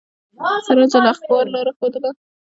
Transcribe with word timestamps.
سراج 0.65 0.93
الاخبار 0.99 1.45
لاره 1.53 1.71
ښودله. 1.77 2.11